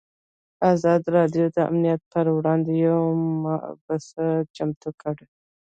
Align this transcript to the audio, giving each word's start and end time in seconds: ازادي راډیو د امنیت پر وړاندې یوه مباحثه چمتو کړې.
ازادي 0.73 1.09
راډیو 1.17 1.45
د 1.55 1.57
امنیت 1.69 2.01
پر 2.11 2.25
وړاندې 2.37 2.71
یوه 2.85 3.03
مباحثه 3.43 4.27
چمتو 4.55 4.89
کړې. 5.01 5.25